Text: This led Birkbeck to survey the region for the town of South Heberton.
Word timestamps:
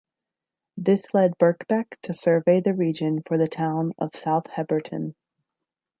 This 0.75 1.13
led 1.13 1.37
Birkbeck 1.37 1.99
to 2.01 2.13
survey 2.15 2.59
the 2.59 2.73
region 2.73 3.21
for 3.21 3.37
the 3.37 3.47
town 3.47 3.93
of 3.99 4.15
South 4.15 4.45
Heberton. 4.45 5.13